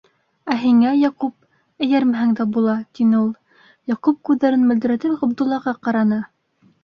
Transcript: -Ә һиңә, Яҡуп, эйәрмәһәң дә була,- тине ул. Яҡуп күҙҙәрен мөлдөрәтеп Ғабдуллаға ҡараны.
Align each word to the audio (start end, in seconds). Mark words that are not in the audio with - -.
-Ә 0.53 0.55
һиңә, 0.59 0.91
Яҡуп, 0.99 1.33
эйәрмәһәң 1.87 2.31
дә 2.39 2.47
була,- 2.55 2.73
тине 2.99 3.15
ул. 3.25 3.29
Яҡуп 3.93 4.17
күҙҙәрен 4.29 4.65
мөлдөрәтеп 4.71 5.15
Ғабдуллаға 5.25 5.75
ҡараны. 5.89 6.19